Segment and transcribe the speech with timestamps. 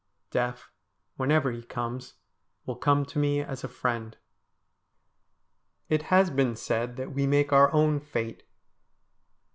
[0.31, 0.71] Death,
[1.15, 2.15] whenever he comes,
[2.65, 4.17] will come to me as a friend.
[5.89, 8.41] It has been said that we make our own fate.